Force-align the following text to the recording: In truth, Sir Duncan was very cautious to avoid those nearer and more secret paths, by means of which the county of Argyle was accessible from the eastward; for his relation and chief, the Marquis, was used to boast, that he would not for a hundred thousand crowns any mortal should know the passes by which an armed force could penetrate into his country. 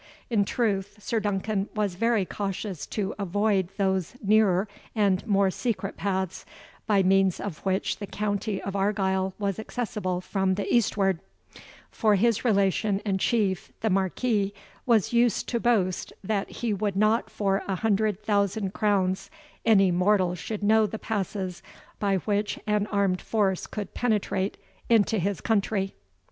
In 0.31 0.45
truth, 0.45 0.95
Sir 0.99 1.19
Duncan 1.19 1.69
was 1.75 1.93
very 1.93 2.25
cautious 2.25 2.87
to 2.87 3.13
avoid 3.19 3.69
those 3.77 4.15
nearer 4.19 4.67
and 4.95 5.23
more 5.27 5.51
secret 5.51 5.95
paths, 5.95 6.43
by 6.87 7.03
means 7.03 7.39
of 7.39 7.59
which 7.59 7.97
the 7.99 8.07
county 8.07 8.59
of 8.63 8.75
Argyle 8.75 9.35
was 9.37 9.59
accessible 9.59 10.19
from 10.19 10.55
the 10.55 10.65
eastward; 10.73 11.19
for 11.91 12.15
his 12.15 12.43
relation 12.43 12.99
and 13.05 13.19
chief, 13.19 13.71
the 13.81 13.91
Marquis, 13.91 14.55
was 14.87 15.13
used 15.13 15.47
to 15.49 15.59
boast, 15.59 16.11
that 16.23 16.49
he 16.49 16.73
would 16.73 16.95
not 16.95 17.29
for 17.29 17.61
a 17.67 17.75
hundred 17.75 18.23
thousand 18.23 18.73
crowns 18.73 19.29
any 19.65 19.91
mortal 19.91 20.33
should 20.33 20.63
know 20.63 20.87
the 20.87 20.97
passes 20.97 21.61
by 21.99 22.15
which 22.15 22.57
an 22.65 22.87
armed 22.87 23.21
force 23.21 23.67
could 23.67 23.93
penetrate 23.93 24.57
into 24.89 25.19
his 25.19 25.41
country. 25.41 25.93